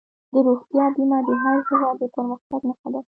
د 0.31 0.33
روغتیا 0.47 0.85
بیمه 0.95 1.19
د 1.27 1.29
هر 1.41 1.57
هېواد 1.67 1.95
د 2.01 2.03
پرمختګ 2.15 2.61
نښه 2.67 2.89
ده. 2.93 3.01